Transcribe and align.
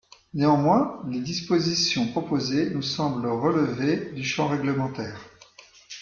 Néanmoins, 0.33 0.99
les 1.11 1.19
dispositions 1.21 2.07
proposées 2.07 2.71
nous 2.71 2.81
semblent 2.81 3.27
relever 3.27 4.11
du 4.13 4.23
champ 4.23 4.47
réglementaire. 4.47 5.21